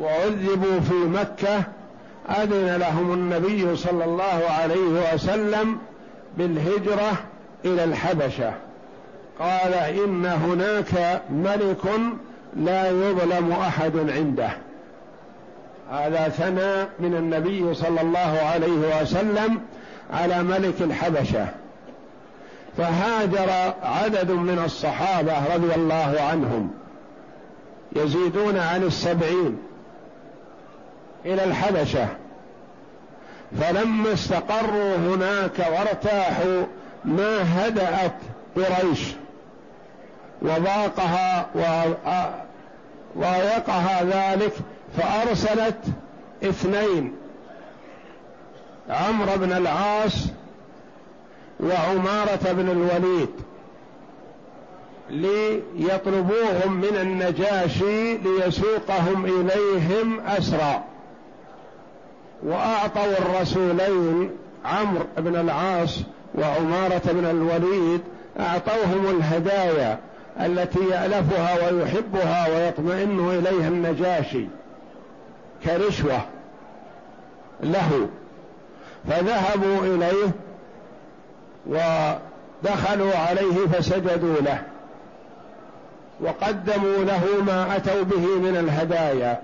وعذبوا 0.00 0.80
في 0.80 0.94
مكة 0.94 1.62
أذن 2.28 2.76
لهم 2.76 3.12
النبي 3.12 3.76
صلى 3.76 4.04
الله 4.04 4.42
عليه 4.60 5.14
وسلم 5.14 5.78
بالهجرة 6.38 7.12
إلى 7.64 7.84
الحبشة. 7.84 8.52
قال 9.38 9.74
إن 9.74 10.26
هناك 10.26 11.22
ملك 11.30 12.00
لا 12.56 12.90
يظلم 12.90 13.52
أحد 13.52 13.96
عنده. 13.96 14.50
هذا 15.90 16.28
ثنى 16.28 16.88
من 17.08 17.16
النبي 17.16 17.74
صلى 17.74 18.00
الله 18.00 18.40
عليه 18.52 19.02
وسلم 19.02 19.60
على 20.12 20.42
ملك 20.42 20.74
الحبشة. 20.80 21.46
فهاجر 22.76 23.74
عدد 23.82 24.30
من 24.30 24.62
الصحابة 24.64 25.54
رضي 25.54 25.74
الله 25.74 26.16
عنهم 26.30 26.70
يزيدون 27.96 28.56
عن 28.56 28.82
السبعين 28.82 29.58
إلى 31.26 31.44
الحبشة. 31.44 32.06
فلما 33.60 34.12
استقروا 34.12 34.96
هناك 34.96 35.58
وارتاحوا 35.58 36.62
ما 37.04 37.66
هدأت 37.66 38.14
قريش 38.56 39.00
وضاقها 40.42 41.46
وضايقها 43.16 44.04
ذلك 44.04 44.52
فأرسلت 44.96 45.84
اثنين 46.44 47.12
عمرو 48.90 49.36
بن 49.36 49.52
العاص 49.52 50.26
وعمارة 51.60 52.52
بن 52.52 52.68
الوليد 52.68 53.30
ليطلبوهم 55.10 56.72
من 56.72 56.96
النجاشي 56.96 58.16
ليسوقهم 58.16 59.24
إليهم 59.24 60.20
أسرى 60.20 60.84
وأعطوا 62.42 63.18
الرسولين 63.18 64.30
عمرو 64.64 65.04
بن 65.18 65.36
العاص 65.36 65.98
وعمارة 66.40 67.02
بن 67.04 67.26
الوليد 67.30 68.00
أعطوهم 68.40 69.16
الهدايا 69.18 69.98
التي 70.40 70.80
يألفها 70.90 71.70
ويحبها 71.72 72.48
ويطمئن 72.48 73.28
إليها 73.38 73.68
النجاشي 73.68 74.46
كرشوة 75.64 76.20
له. 77.62 78.08
فذهبوا 79.08 79.80
إليه 79.82 80.30
ودخلوا 81.66 83.16
عليه 83.16 83.66
فسجدوا 83.72 84.40
له 84.40 84.62
وقدموا 86.20 87.04
له 87.04 87.24
ما 87.46 87.76
أتوا 87.76 88.02
به 88.02 88.26
من 88.26 88.56
الهدايا 88.56 89.40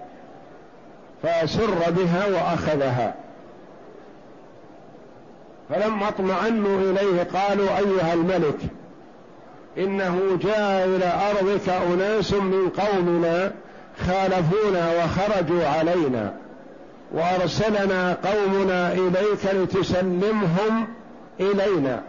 فسر 1.22 1.90
بها 1.90 2.26
وأخذها. 2.26 3.14
فلما 5.70 6.08
اطمأنوا 6.08 6.80
إليه 6.80 7.22
قالوا 7.22 7.78
أيها 7.78 8.14
الملك 8.14 8.58
إنه 9.78 10.38
جاء 10.42 10.86
إلى 10.86 11.12
أرضك 11.30 11.68
أناس 11.68 12.32
من 12.32 12.68
قومنا 12.68 13.52
خالفونا 14.06 15.04
وخرجوا 15.04 15.66
علينا 15.66 16.32
وأرسلنا 17.12 18.16
قومنا 18.24 18.92
إليك 18.92 19.54
لتسلمهم 19.54 20.86
إلينا 21.40 22.02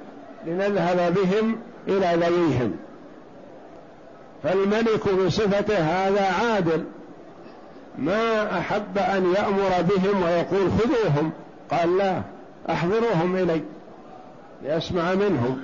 لنذهب 0.46 1.13
بهم 1.13 1.58
إلى 1.88 2.26
ذويهم 2.26 2.76
فالملك 4.43 5.13
بصفته 5.13 5.78
هذا 5.78 6.26
عادل 6.26 6.84
ما 7.98 8.60
أحب 8.60 8.98
أن 8.98 9.34
يأمر 9.36 9.82
بهم 9.82 10.24
ويقول 10.24 10.72
خذوهم. 10.72 11.32
قال 11.72 11.98
لا. 11.98 12.22
احضروهم 12.69 13.36
إلي 13.36 13.62
ليسمع 14.63 15.13
منهم. 15.13 15.63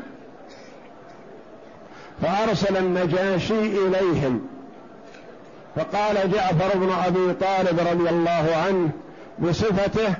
فأرسل 2.21 2.77
النجاشي 2.77 3.87
إليهم. 3.87 4.47
فقال 5.75 6.31
جعفر 6.31 6.77
بن 6.77 6.89
أبي 7.05 7.33
طالب 7.33 7.79
رضي 7.79 8.09
الله 8.09 8.55
عنه 8.67 8.89
بصفته 9.39 10.13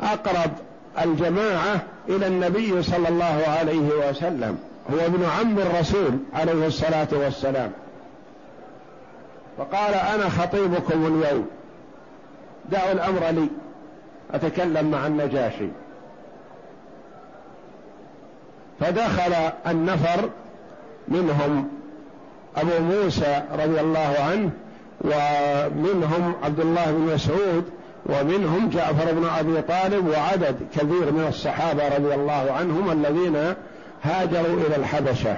أقرب 0.00 0.50
الجماعة 1.04 1.82
إلى 2.08 2.26
النبي 2.26 2.82
صلى 2.82 3.08
الله 3.08 3.44
عليه 3.58 4.08
وسلم 4.10 4.58
هو 4.92 5.06
ابن 5.06 5.24
عم 5.24 5.58
الرسول 5.58 6.18
عليه 6.34 6.66
الصلاة 6.66 7.08
والسلام. 7.12 7.72
فقال 9.58 9.94
أنا 9.94 10.28
خطيبكم 10.28 11.06
اليوم 11.06 11.46
دعوا 12.70 12.92
الأمر 12.92 13.20
لي 13.30 13.48
أتكلم 14.34 14.90
مع 14.90 15.06
النجاشي. 15.06 15.68
فدخل 18.80 19.32
النفر 19.66 20.28
منهم 21.08 21.68
أبو 22.56 22.84
موسى 22.84 23.42
رضي 23.52 23.80
الله 23.80 24.16
عنه 24.30 24.50
ومنهم 25.00 26.34
عبد 26.42 26.60
الله 26.60 26.84
بن 26.84 27.14
مسعود 27.14 27.64
ومنهم 28.06 28.68
جعفر 28.68 29.12
بن 29.12 29.26
أبي 29.38 29.62
طالب 29.62 30.08
وعدد 30.08 30.56
كثير 30.74 31.12
من 31.12 31.26
الصحابة 31.28 31.96
رضي 31.96 32.14
الله 32.14 32.52
عنهم 32.52 32.90
الذين 32.90 33.54
هاجروا 34.02 34.60
إلى 34.66 34.76
الحبشة. 34.76 35.36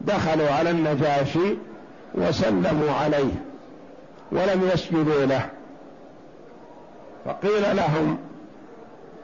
دخلوا 0.00 0.50
على 0.50 0.70
النجاشي 0.70 1.56
وسلموا 2.14 2.92
عليه 3.04 3.34
ولم 4.32 4.70
يسجدوا 4.74 5.26
له. 5.26 5.48
فقيل 7.24 7.76
لهم 7.76 8.18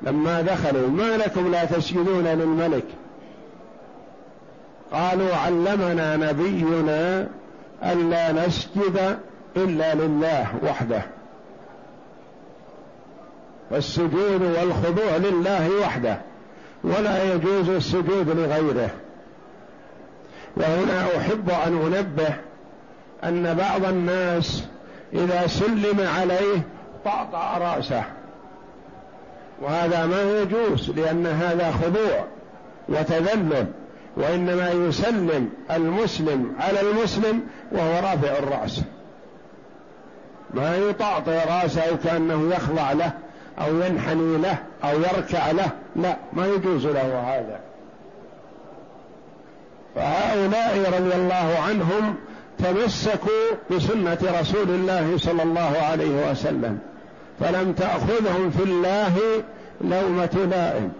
لما 0.02 0.42
دخلوا 0.42 0.88
ما 0.88 1.16
لكم 1.16 1.50
لا 1.50 1.64
تسجدون 1.64 2.24
للملك؟ 2.24 2.84
قالوا 4.92 5.34
علمنا 5.36 6.16
نبينا 6.16 7.28
ألا 7.82 8.32
نسجد 8.32 9.18
إلا 9.56 9.94
لله 9.94 10.46
وحده. 10.64 11.02
فالسجود 13.70 14.42
والخضوع 14.42 15.16
لله 15.16 15.70
وحده 15.80 16.18
ولا 16.84 17.34
يجوز 17.34 17.68
السجود 17.68 18.28
لغيره. 18.28 18.90
وهنا 20.56 21.06
أحب 21.16 21.50
أن 21.50 21.94
أنبه 21.94 22.34
أن 23.24 23.54
بعض 23.54 23.84
الناس 23.84 24.64
إذا 25.12 25.46
سلم 25.46 26.08
عليه 26.16 26.62
طأطأ 27.04 27.58
رأسه. 27.58 28.04
وهذا 29.62 30.06
ما 30.06 30.40
يجوز 30.40 30.90
لأن 30.90 31.26
هذا 31.26 31.70
خضوع 31.70 32.24
وتذلل 32.88 33.66
وإنما 34.16 34.70
يسلم 34.70 35.50
المسلم 35.70 36.52
على 36.60 36.80
المسلم 36.80 37.40
وهو 37.72 37.94
رافع 37.94 38.38
الرأس. 38.38 38.80
ما 40.54 40.76
يطأطئ 40.76 41.38
رأسه 41.48 41.96
كأنه 42.04 42.54
يخضع 42.54 42.92
له 42.92 43.12
أو 43.60 43.80
ينحني 43.80 44.38
له 44.38 44.58
أو 44.84 45.00
يركع 45.00 45.50
له 45.50 45.70
لا 45.96 46.16
ما 46.32 46.46
يجوز 46.46 46.86
له 46.86 47.20
هذا. 47.20 47.60
فهؤلاء 49.94 50.92
رضي 50.98 51.14
الله 51.14 51.58
عنهم 51.68 52.14
تمسكوا 52.58 53.50
بسنة 53.70 54.18
رسول 54.40 54.70
الله 54.70 55.18
صلى 55.18 55.42
الله 55.42 55.78
عليه 55.82 56.30
وسلم. 56.30 56.78
فلم 57.40 57.72
تأخذهم 57.72 58.50
في 58.50 58.62
الله 58.62 59.12
لومة 59.80 60.48
لائم. 60.50 60.92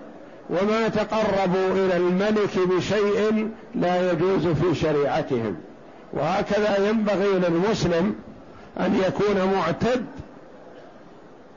وما 0.51 0.89
تقربوا 0.89 1.73
إلى 1.73 1.97
الملك 1.97 2.59
بشيء 2.59 3.51
لا 3.75 4.13
يجوز 4.13 4.47
في 4.47 4.75
شريعتهم. 4.75 5.57
وهكذا 6.13 6.89
ينبغي 6.89 7.29
للمسلم 7.49 8.15
أن 8.81 9.01
يكون 9.07 9.55
معتد 9.55 10.07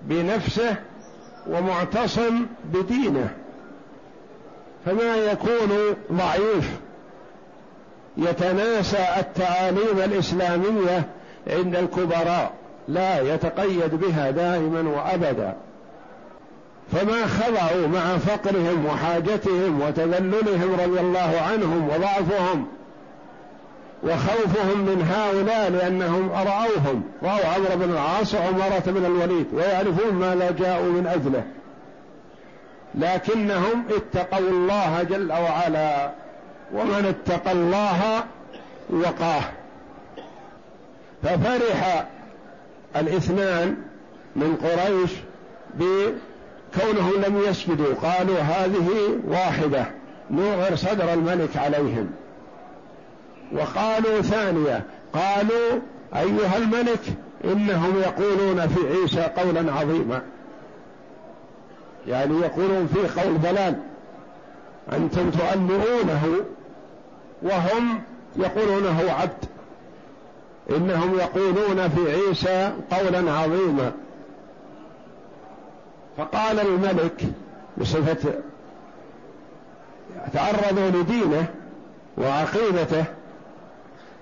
بنفسه 0.02 0.76
ومعتصم 1.48 2.46
بدينه. 2.74 3.30
فما 4.86 5.16
يكون 5.16 5.96
ضعيف 6.12 6.70
يتناسى 8.18 9.06
التعاليم 9.20 10.00
الإسلامية 10.04 11.08
عند 11.48 11.76
الكبراء. 11.76 12.52
لا 12.88 13.34
يتقيد 13.34 13.96
بها 13.96 14.32
دائما 14.32 14.90
وأبدا. 14.90 15.56
فما 16.92 17.26
خضعوا 17.26 17.88
مع 17.88 18.18
فقرهم 18.18 18.86
وحاجتهم 18.86 19.82
وتذللهم 19.82 20.74
رضي 20.74 21.00
الله 21.00 21.42
عنهم 21.52 21.90
وضعفهم 21.90 22.68
وخوفهم 24.04 24.80
من 24.80 25.10
هؤلاء 25.12 25.70
لأنهم 25.70 26.32
رأوهم 26.32 27.04
رأوا 27.24 27.46
عمرو 27.56 27.76
بن 27.76 27.92
العاص 27.92 28.34
وعمرة 28.34 28.84
بن 28.86 29.06
الوليد 29.06 29.48
ويعرفون 29.54 30.14
ماذا 30.14 30.52
جاءوا 30.52 30.92
من 30.92 31.08
أجله. 31.08 31.44
لكنهم 32.96 33.84
اتقوا 33.90 34.50
الله 34.50 35.04
جل 35.04 35.32
وعلا 35.32 36.12
ومن 36.74 37.06
اتقى 37.06 37.52
الله 37.52 38.24
وقاه. 38.90 39.42
ففرح 41.24 42.06
الاثنان 42.96 43.76
من 44.36 44.56
قريش 44.56 45.12
بكونهم 45.74 47.22
لم 47.28 47.42
يسجدوا 47.50 47.94
قالوا 47.94 48.40
هذه 48.40 48.90
واحدة 49.28 49.86
نوغر 50.32 50.76
صدر 50.76 51.14
الملك 51.14 51.58
عليهم. 51.58 52.10
وقالوا 53.54 54.22
ثانية 54.22 54.84
قالوا 55.14 55.80
أيها 56.16 56.58
الملك 56.58 57.00
إنهم 57.44 58.02
يقولون 58.02 58.68
في 58.68 58.88
عيسى 58.88 59.22
قولا 59.22 59.74
عظيما. 59.74 60.22
يعني 62.08 62.40
يقولون 62.40 62.88
فيه 62.94 63.22
قول 63.22 63.42
ضلال 63.42 63.76
أنتم 64.94 65.32
تؤلئونه 65.32 66.24
وهم 67.42 68.02
يقولونه 68.36 69.12
عبد. 69.12 69.46
إنهم 70.70 71.20
يقولون 71.20 71.90
في 71.90 72.12
عيسى 72.12 72.74
قولا 72.92 73.32
عظيما. 73.32 73.92
فقال 76.18 76.60
الملك 76.60 77.22
بصفة 77.78 78.34
تعرضوا 80.34 80.90
لدينه 80.90 81.46
وعقيدته 82.18 83.06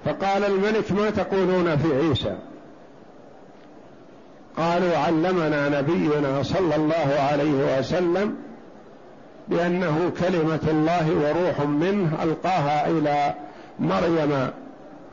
فقال 0.05 0.43
الملك 0.43 0.91
ما 0.91 1.09
تقولون 1.09 1.77
في 1.77 1.95
عيسى؟ 1.95 2.37
قالوا 4.57 4.97
علمنا 4.97 5.69
نبينا 5.81 6.43
صلى 6.43 6.75
الله 6.75 7.19
عليه 7.31 7.79
وسلم 7.79 8.35
بأنه 9.47 10.11
كلمة 10.19 10.59
الله 10.67 11.11
وروح 11.11 11.59
منه 11.67 12.23
ألقاها 12.23 12.87
إلى 12.87 13.33
مريم 13.79 14.49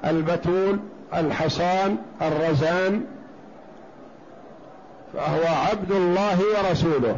البتول 0.05 0.79
الحصان 1.15 1.97
الرزان 2.23 3.05
فهو 5.15 5.55
عبد 5.71 5.91
الله 5.91 6.39
ورسوله. 6.39 7.17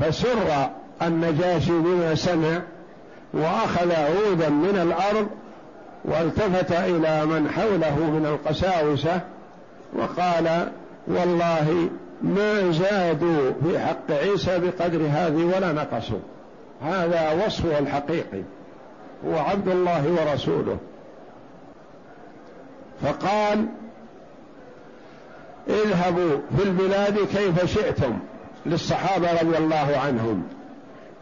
فسر 0.00 0.68
النجاشي 1.02 1.72
بما 1.72 2.14
سمع 2.14 2.60
وأخذ 3.32 3.92
عودا 3.92 4.48
من 4.48 4.78
الأرض 4.82 5.26
والتفت 6.04 6.72
إلى 6.72 7.26
من 7.26 7.50
حوله 7.50 7.96
من 8.00 8.26
القساوسة 8.26 9.20
وقال 9.92 10.68
والله 11.06 11.88
ما 12.22 12.72
زادوا 12.72 13.52
في 13.64 13.78
حق 13.78 14.10
عيسى 14.10 14.58
بقدر 14.58 15.00
هذه 15.10 15.52
ولا 15.56 15.72
نقصوا. 15.72 16.18
هذا 16.82 17.44
وصفه 17.46 17.78
الحقيقي. 17.78 18.42
هو 19.26 19.38
عبد 19.38 19.68
الله 19.68 20.04
ورسوله. 20.12 20.76
فقال 23.02 23.66
اذهبوا 25.68 26.38
في 26.56 26.62
البلاد 26.62 27.18
كيف 27.18 27.64
شئتم 27.74 28.18
للصحابة 28.66 29.32
رضي 29.32 29.58
الله 29.58 30.00
عنهم. 30.06 30.42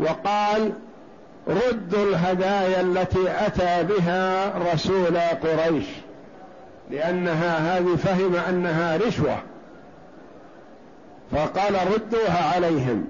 وقال 0.01 0.73
ردوا 1.49 2.05
الهدايا 2.05 2.81
التي 2.81 3.47
أتى 3.47 3.83
بها 3.83 4.53
رسول 4.73 5.19
قريش 5.19 5.87
لأنها 6.91 7.79
هذه 7.79 7.97
فهم 7.97 8.37
أنها 8.37 8.97
رشوة. 8.97 9.39
فقال 11.33 11.75
ردوها 11.93 12.55
عليهم 12.55 13.05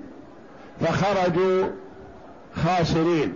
فخرجوا 0.80 1.64
خاسرين. 2.64 3.34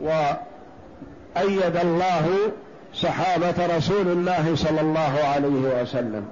وأيد 0.00 1.76
الله 1.76 2.52
صحابة 2.94 3.76
رسول 3.76 4.08
الله 4.08 4.52
صلى 4.56 4.80
الله 4.80 5.20
عليه 5.34 5.82
وسلم. 5.82 6.24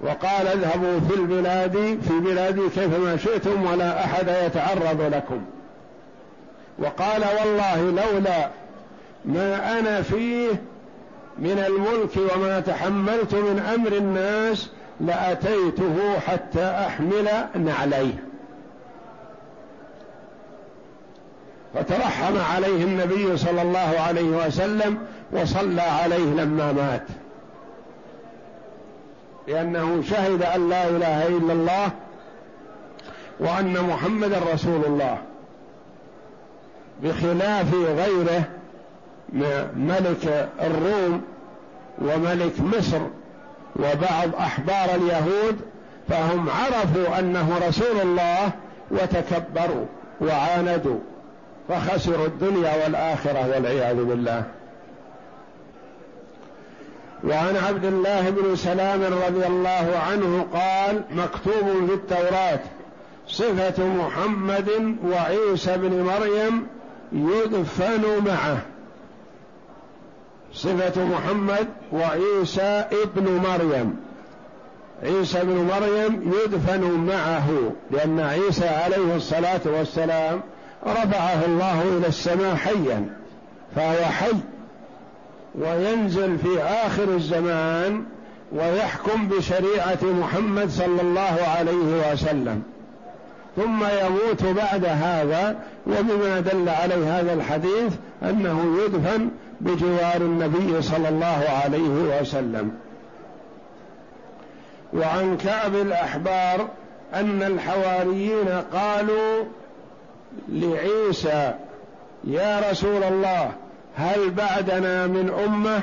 وقال 0.00 0.46
اذهبوا 0.46 1.00
في 1.00 1.14
البلاد 1.14 1.98
في 2.08 2.20
بلادي 2.20 2.68
كيفما 2.68 3.16
شئتم 3.16 3.66
ولا 3.72 4.04
أحد 4.04 4.28
يتعرض 4.28 5.14
لكم. 5.14 5.42
وقال 6.78 7.24
والله 7.40 7.80
لولا 7.80 8.48
ما 9.24 9.78
أنا 9.78 10.02
فيه 10.02 10.48
من 11.38 11.64
الملك 11.68 12.34
وما 12.34 12.60
تحملت 12.60 13.34
من 13.34 13.58
أمر 13.74 13.92
الناس 13.92 14.70
لأتيته 15.00 16.18
حتى 16.26 16.64
أحمل 16.64 17.28
نعليه. 17.54 18.29
فترحم 21.74 22.38
عليه 22.54 22.84
النبي 22.84 23.36
صلى 23.36 23.62
الله 23.62 24.00
عليه 24.06 24.46
وسلم 24.46 24.98
وصلى 25.32 25.82
عليه 25.82 26.24
لما 26.24 26.72
مات. 26.72 27.04
لأنه 29.48 30.02
شهد 30.02 30.42
أن 30.42 30.68
لا 30.68 30.88
إله 30.88 31.26
إلا 31.26 31.52
الله 31.52 31.90
وأن 33.40 33.80
محمدا 33.80 34.40
رسول 34.54 34.84
الله. 34.84 35.18
بخلاف 37.02 37.74
غيره 37.74 38.44
ملك 39.76 40.48
الروم 40.62 41.22
وملك 41.98 42.60
مصر 42.60 43.00
وبعض 43.76 44.34
أحبار 44.38 44.94
اليهود 44.94 45.60
فهم 46.08 46.48
عرفوا 46.50 47.18
أنه 47.18 47.60
رسول 47.68 48.00
الله 48.02 48.50
وتكبروا 48.90 49.86
وعاندوا. 50.20 50.98
فخسروا 51.70 52.26
الدنيا 52.26 52.84
والآخرة 52.84 53.48
والعياذ 53.54 54.04
بالله. 54.04 54.44
وعن 57.24 57.56
عبد 57.56 57.84
الله 57.84 58.30
بن 58.30 58.56
سلام 58.56 59.02
رضي 59.02 59.46
الله 59.46 60.00
عنه 60.10 60.46
قال 60.52 61.02
مكتوب 61.10 61.86
في 61.88 61.94
التوراة 61.94 62.60
صفة 63.28 63.86
محمد 63.86 64.96
وعيسى 65.04 65.76
بن 65.76 66.02
مريم 66.02 66.66
يدفن 67.12 68.24
معه. 68.26 68.58
صفة 70.52 71.04
محمد 71.04 71.68
وعيسى 71.92 72.84
ابن 72.92 73.42
مريم. 73.48 73.96
عيسى 75.02 75.40
بن 75.44 75.56
مريم 75.56 76.32
يدفن 76.44 76.90
معه 76.90 77.72
لأن 77.90 78.20
عيسى 78.20 78.68
عليه 78.68 79.16
الصلاة 79.16 79.60
والسلام 79.64 80.40
رفعه 80.86 81.44
الله 81.46 81.82
إلى 81.82 82.06
السماء 82.06 82.54
حيا 82.54 83.06
فهو 83.76 84.04
حي 84.04 84.32
وينزل 85.54 86.38
في 86.38 86.62
آخر 86.62 87.04
الزمان 87.04 88.04
ويحكم 88.52 89.28
بشريعة 89.28 89.98
محمد 90.02 90.70
صلى 90.70 91.00
الله 91.00 91.38
عليه 91.58 92.12
وسلم. 92.12 92.62
ثم 93.56 93.84
يموت 93.84 94.44
بعد 94.44 94.84
هذا 94.84 95.56
وبما 95.86 96.40
دل 96.40 96.68
عليه 96.68 97.20
هذا 97.20 97.32
الحديث 97.32 97.92
أنه 98.22 98.76
يدفن 98.84 99.28
بجوار 99.60 100.16
النبي 100.16 100.82
صلى 100.82 101.08
الله 101.08 101.44
عليه 101.64 102.20
وسلم. 102.20 102.72
وعن 104.92 105.36
كعب 105.36 105.74
الأحبار 105.74 106.68
أن 107.14 107.42
الحواريين 107.42 108.48
قالوا 108.72 109.44
لعيسى 110.48 111.54
يا 112.24 112.70
رسول 112.70 113.04
الله 113.04 113.52
هل 113.96 114.30
بعدنا 114.30 115.06
من 115.06 115.30
أمة؟ 115.46 115.82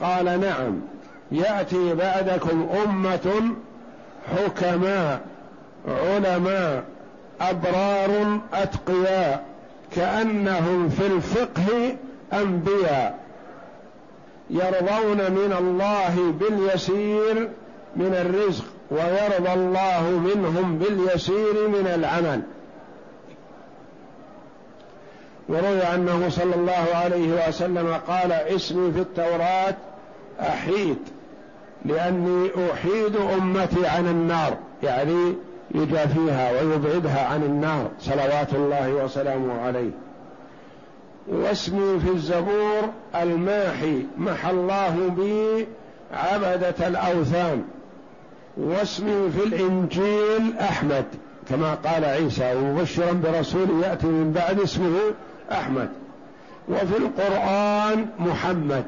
قال 0.00 0.40
نعم. 0.40 0.80
يأتي 1.32 1.94
بعدكم 1.94 2.68
أمة 2.84 3.54
حكماء 4.36 5.20
علماء 5.88 6.84
أبرار 7.40 8.40
أتقياء 8.54 9.44
كأنهم 9.96 10.88
في 10.88 11.06
الفقه 11.06 11.96
أنبياء 12.32 13.18
يرضون 14.50 15.16
من 15.16 15.54
الله 15.58 16.32
باليسير 16.40 17.48
من 17.96 18.14
الرزق 18.14 18.64
ويرضى 18.90 19.52
الله 19.52 20.10
منهم 20.10 20.78
باليسير 20.78 21.68
من 21.68 21.86
العمل. 21.94 22.42
وروي 25.48 25.82
عنه 25.82 26.28
صلى 26.28 26.54
الله 26.54 26.86
عليه 26.94 27.48
وسلم 27.48 28.00
قال 28.08 28.32
اسمي 28.32 28.92
في 28.92 29.00
التوراة 29.00 29.74
أحيد 30.40 30.98
لأني 31.84 32.50
أحيد 32.72 33.16
أمتي 33.16 33.86
عن 33.86 34.06
النار 34.06 34.56
يعني 34.82 35.34
يجافيها 35.74 36.50
ويبعدها 36.52 37.26
عن 37.26 37.42
النار 37.42 37.90
صلوات 38.00 38.54
الله 38.54 38.92
وسلامه 39.04 39.60
عليه. 39.60 39.90
واسمي 41.28 42.00
في 42.00 42.10
الزبور 42.10 42.82
الماحي 43.22 44.06
محى 44.18 44.50
الله 44.50 45.14
بي 45.16 45.66
عبدة 46.12 46.88
الأوثان. 46.88 47.64
واسمي 48.56 49.30
في 49.30 49.44
الإنجيل 49.44 50.58
أحمد 50.60 51.04
كما 51.48 51.74
قال 51.74 52.04
عيسى 52.04 52.54
ومبشرا 52.54 53.12
برسول 53.12 53.68
يأتي 53.82 54.06
من 54.06 54.32
بعد 54.32 54.60
اسمه 54.60 54.98
أحمد. 55.52 55.88
وفي 56.68 56.96
القرآن 56.96 58.06
محمد. 58.18 58.84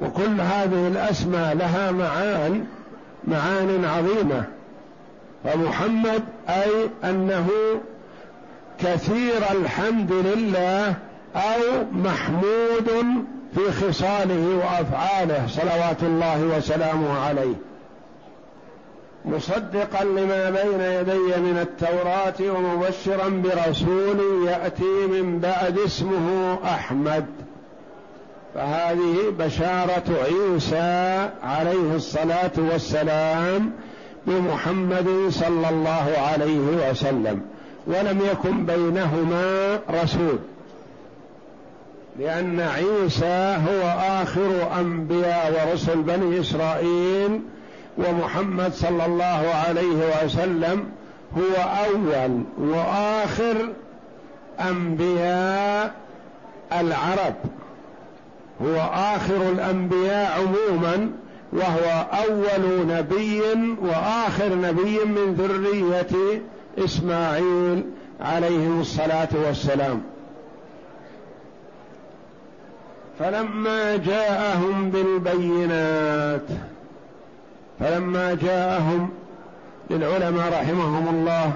وكل 0.00 0.40
هذه 0.40 0.88
الأسماء 0.88 1.54
لها 1.56 1.90
معان 1.90 2.66
معان 3.28 3.84
عظيمة. 3.84 4.44
فمحمد 5.44 6.22
أي 6.48 6.90
أنه 7.10 7.48
كثير 8.78 9.38
الحمد 9.50 10.12
لله 10.12 10.94
أو 11.36 11.84
محمود 11.92 12.90
في 13.54 13.72
خصاله 13.72 14.56
وأفعاله 14.56 15.46
صلوات 15.48 16.02
الله 16.02 16.56
وسلامه 16.56 17.18
عليه. 17.18 17.69
مصدقا 19.24 20.04
لما 20.04 20.50
بين 20.50 20.80
يدي 20.80 21.40
من 21.40 21.58
التوراة 21.62 22.56
ومبشرا 22.56 23.28
برسول 23.28 24.46
يأتي 24.48 25.06
من 25.06 25.38
بعد 25.38 25.78
اسمه 25.78 26.58
أحمد. 26.64 27.26
فهذه 28.54 29.16
بشارة 29.38 30.04
عيسى 30.24 31.28
عليه 31.42 31.94
الصلاة 31.96 32.50
والسلام 32.58 33.72
بمحمد 34.26 35.08
صلى 35.30 35.68
الله 35.68 36.14
عليه 36.18 36.90
وسلم 36.90 37.40
ولم 37.86 38.20
يكن 38.32 38.66
بينهما 38.66 39.78
رسول 39.90 40.38
لأن 42.18 42.60
عيسى 42.60 43.58
هو 43.68 43.82
آخر 44.22 44.80
أنبياء 44.80 45.52
ورسل 45.52 46.02
بني 46.02 46.40
إسرائيل 46.40 47.40
ومحمد 47.98 48.72
صلى 48.72 49.06
الله 49.06 49.50
عليه 49.68 50.24
وسلم 50.24 50.84
هو 51.36 51.62
أول 51.86 52.42
وآخر 52.58 53.56
أنبياء 54.60 55.94
العرب. 56.72 57.34
هو 58.62 58.76
آخر 58.94 59.48
الأنبياء 59.50 60.40
عموما 60.40 61.10
وهو 61.52 62.06
أول 62.12 62.86
نبي 62.86 63.42
وآخر 63.82 64.54
نبي 64.54 65.04
من 65.04 65.34
ذرية 65.34 66.40
إسماعيل 66.78 67.82
عليهم 68.20 68.80
الصلاة 68.80 69.28
والسلام. 69.46 70.02
فلما 73.18 73.96
جاءهم 73.96 74.90
بالبينات 74.90 76.69
فلما 77.80 78.34
جاءهم 78.34 79.10
للعلماء 79.90 80.52
رحمهم 80.52 81.08
الله 81.08 81.52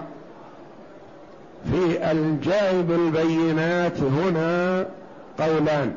في 1.73 2.11
الجائب 2.13 2.91
البينات 2.91 4.01
هنا 4.01 4.87
قولان. 5.39 5.93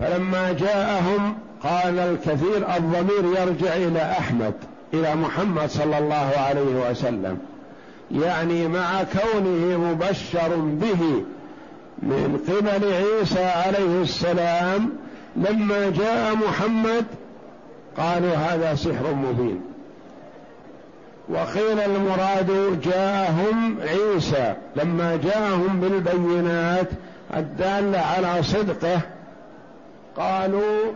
فلما 0.00 0.52
جاءهم 0.52 1.34
قال 1.62 1.98
الكثير 1.98 2.76
الضمير 2.76 3.40
يرجع 3.40 3.76
إلى 3.76 4.02
أحمد 4.02 4.54
إلى 4.94 5.14
محمد 5.14 5.70
صلى 5.70 5.98
الله 5.98 6.32
عليه 6.36 6.90
وسلم. 6.90 7.38
يعني 8.10 8.68
مع 8.68 9.02
كونه 9.02 9.78
مبشر 9.78 10.56
به 10.56 11.24
من 12.02 12.40
قبل 12.48 12.92
عيسى 12.92 13.44
عليه 13.44 14.02
السلام 14.02 14.90
لما 15.36 15.90
جاء 15.90 16.36
محمد 16.36 17.04
قالوا 17.96 18.34
هذا 18.36 18.74
سحر 18.74 19.14
مبين. 19.14 19.60
وقيل 21.28 21.80
المراد 21.80 22.80
جاءهم 22.80 23.76
عيسى. 23.80 24.54
لما 24.76 25.16
جاءهم 25.16 25.80
بالبينات 25.80 26.88
الدالة 27.36 27.98
على 27.98 28.42
صدقه 28.42 29.00
قالوا 30.16 30.92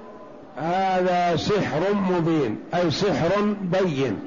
هذا 0.57 1.37
سحر 1.37 1.95
مبين 1.95 2.59
أي 2.75 2.91
سحر 2.91 3.55
بين. 3.63 4.19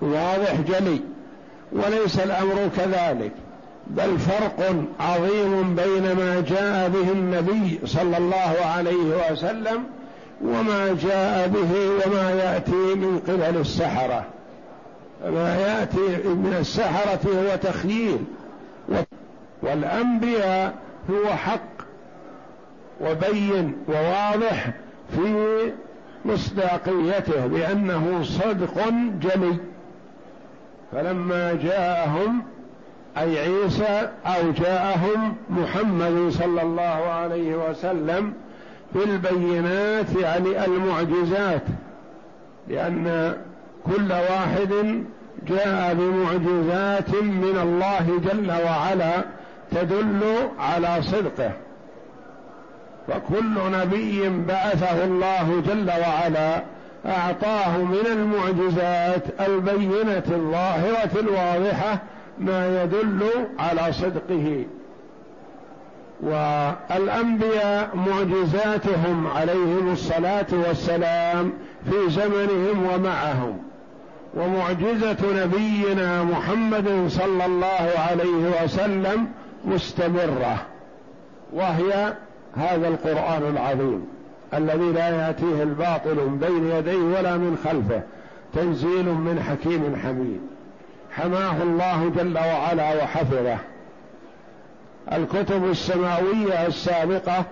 واضح 0.00 0.54
جلي. 0.68 1.00
وليس 1.72 2.18
الأمر 2.18 2.70
كذلك 2.76 3.32
بل 3.86 4.18
فرق 4.18 4.74
عظيم 5.00 5.74
بين 5.74 6.16
ما 6.16 6.44
جاء 6.48 6.88
به 6.88 7.12
النبي 7.12 7.80
صلى 7.84 8.18
الله 8.18 8.56
عليه 8.76 9.32
وسلم 9.32 9.84
وما 10.44 10.96
جاء 11.02 11.48
به 11.48 11.90
وما 11.90 12.30
يأتي 12.30 12.94
من 12.94 13.18
قبل 13.28 13.60
السحرة. 13.60 14.24
ما 15.24 15.56
يأتي 15.56 16.28
من 16.28 16.56
السحرة 16.60 17.20
هو 17.26 17.56
تخييل 17.56 18.18
والأنبياء 19.62 20.74
هو 21.10 21.26
حق 21.26 21.76
وبين 23.00 23.76
وواضح 23.88 24.70
في 25.16 25.72
مصداقيته 26.24 27.46
بأنه 27.46 28.22
صدق 28.22 28.88
جلي. 29.20 29.56
فلما 30.92 31.54
جاءهم 31.62 32.42
أي 33.18 33.38
عيسى 33.38 34.08
أو 34.26 34.50
جاءهم 34.50 35.36
محمد 35.50 36.30
صلى 36.30 36.62
الله 36.62 36.82
عليه 37.10 37.70
وسلم 37.70 38.34
بالبينات 38.96 40.06
يعني 40.22 40.64
المعجزات 40.64 41.62
لأن 42.68 43.36
كل 43.84 44.12
واحد 44.12 45.04
جاء 45.48 45.94
بمعجزات 45.94 47.10
من 47.10 47.58
الله 47.62 48.20
جل 48.24 48.52
وعلا 48.64 49.24
تدل 49.70 50.22
على 50.58 51.02
صدقه. 51.02 51.52
فكل 53.08 53.54
نبي 53.72 54.28
بعثه 54.28 55.04
الله 55.04 55.62
جل 55.66 55.90
وعلا 55.90 56.62
أعطاه 57.06 57.78
من 57.78 58.06
المعجزات 58.06 59.22
البينة 59.40 60.22
الظاهرة 60.28 61.20
الواضحة 61.20 61.98
ما 62.38 62.82
يدل 62.82 63.20
على 63.58 63.92
صدقه. 63.92 64.64
والأنبياء 66.20 67.96
معجزاتهم 67.96 69.26
عليهم 69.26 69.92
الصلاة 69.92 70.46
والسلام 70.52 71.52
في 71.90 72.10
زمنهم 72.10 72.86
ومعهم. 72.94 73.58
ومعجزة 74.34 75.44
نبينا 75.44 76.24
محمد 76.24 77.04
صلى 77.08 77.46
الله 77.46 77.90
عليه 78.10 78.64
وسلم 78.64 79.28
مستمرة 79.64 80.56
وهي 81.52 82.14
هذا 82.56 82.88
القرآن 82.88 83.42
العظيم 83.50 84.06
الذي 84.54 84.92
لا 84.92 85.08
يأتيه 85.08 85.62
الباطل 85.62 86.14
من 86.14 86.38
بين 86.38 86.70
يديه 86.70 87.18
ولا 87.18 87.36
من 87.36 87.58
خلفه 87.64 88.02
تنزيل 88.54 89.04
من 89.04 89.42
حكيم 89.42 89.96
حميد. 90.02 90.40
حماه 91.12 91.62
الله 91.62 92.12
جل 92.16 92.38
وعلا 92.38 93.02
وحفظه. 93.02 93.58
الكتب 95.12 95.70
السماوية 95.70 96.66
السابقة 96.66 97.44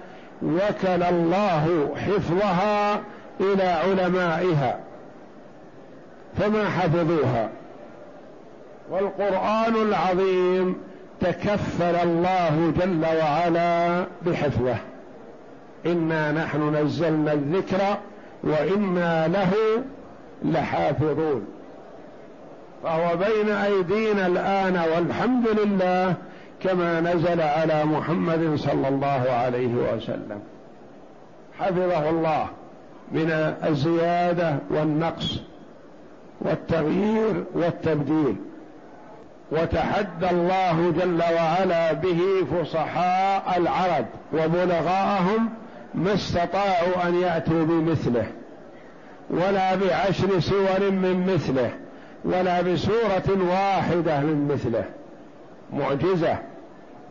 وكل 0.43 1.03
الله 1.03 1.91
حفظها 1.97 3.01
إلى 3.41 3.63
علمائها 3.63 4.79
فما 6.39 6.69
حفظوها؟ 6.69 7.49
والقرآن 8.91 9.75
العظيم 9.77 10.77
تكفل 11.21 11.97
الله 12.03 12.73
جل 12.81 13.07
وعلا 13.23 14.05
بحفظه. 14.27 14.77
إنا 15.87 16.33
نحن 16.33 16.77
نزلنا 16.77 17.33
الذكر 17.33 17.97
وإنا 18.45 19.29
له 19.29 19.53
لحافظون. 20.45 21.47
فهو 22.83 23.17
بين 23.17 23.51
أيدينا 23.51 24.27
الآن 24.27 24.83
والحمد 24.97 25.49
لله 25.49 26.15
كما 26.65 27.01
نزل 27.01 27.41
على 27.41 27.85
محمد 27.85 28.55
صلى 28.57 28.89
الله 28.89 29.31
عليه 29.31 29.75
وسلم. 29.75 30.41
حفظه 31.59 32.11
الله 32.11 32.47
من 33.13 33.31
الزيادة 33.65 34.57
والنقص 34.71 35.41
والتغيير 36.41 37.45
والتبديل. 37.55 38.37
وتحدى 39.53 40.31
الله 40.31 40.93
جل 40.99 41.23
وعلا 41.35 41.93
به 41.93 42.21
فصحاء 42.53 43.55
العرب 43.57 44.07
وبلغاءهم 44.33 45.49
ما 45.95 46.15
استطاعوا 46.15 47.09
أن 47.09 47.15
يأتوا 47.15 47.65
بمثله 47.65 48.27
ولا 49.31 49.75
بعشر 49.75 50.41
سور 50.41 50.91
من 50.91 51.35
مثله 51.35 51.71
ولا 52.25 52.61
بسورة 52.61 53.49
واحدة 53.51 54.21
من 54.21 54.49
مثله. 54.55 54.85
معجزة. 55.73 56.39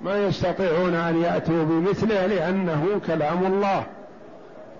ما 0.03 0.27
يستطيعون 0.27 0.93
أن 0.93 1.21
يأتوا 1.21 1.63
بمثله 1.63 2.25
لأنه 2.25 2.85
كلام 3.07 3.45
الله 3.45 3.83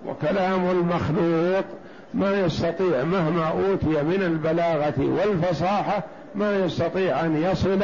وكلام 0.08 0.70
المخلوق. 0.72 1.66
ما 2.14 2.40
يستطيع 2.46 3.04
مهما 3.04 3.48
أوتي 3.48 4.04
من 4.04 4.24
البلاغة 4.24 4.94
والفصاحة 5.00 6.04
ما 6.36 6.66
يستطيع 6.66 7.26
أن 7.26 7.44
يصل 7.44 7.82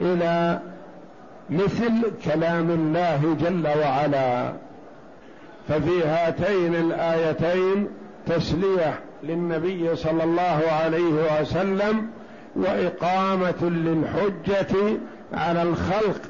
إلى 0.00 0.60
مثل 1.50 2.12
كلام 2.24 2.70
الله 2.70 3.36
جل 3.40 3.68
وعلا. 3.80 4.52
ففي 5.68 6.04
هاتين 6.04 6.74
الآيتين 6.74 7.88
تسلية 8.26 9.00
للنبي 9.22 9.96
صلى 9.96 10.24
الله 10.24 10.62
عليه 10.82 11.40
وسلم 11.40 12.06
وإقامة 12.56 13.62
للحجة 13.62 14.98
على 15.32 15.62
الخلق 15.62 16.20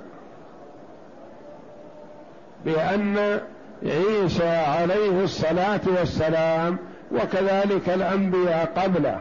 بان 2.66 3.40
عيسى 3.82 4.48
عليه 4.48 5.24
الصلاة 5.24 5.80
والسلام 5.98 6.76
وكذلك 7.12 7.88
الأنبياء 7.88 8.72
قبله. 8.76 9.20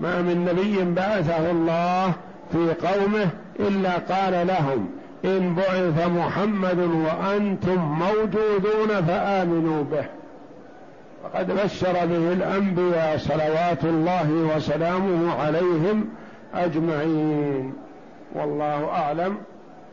ما 0.00 0.22
من 0.22 0.44
نبي 0.44 0.94
بعثه 0.94 1.50
الله 1.50 2.12
في 2.52 2.86
قومه 2.86 3.28
إلا 3.60 3.90
قال 3.90 4.46
لهم 4.46 4.88
إن 5.24 5.54
بعث 5.54 6.06
محمد 6.08 6.78
وأنتم 6.78 7.78
موجودون 7.78 9.04
فآمنوا 9.06 9.84
به. 9.84 10.04
فقد 11.24 11.50
بشر 11.50 11.92
به 11.92 12.32
الأنبياء 12.32 13.16
صلوات 13.18 13.84
الله 13.84 14.54
وسلامه 14.56 15.34
عليهم 15.34 16.08
أجمعين. 16.54 17.72
والله 18.34 18.88
أعلم 18.88 19.36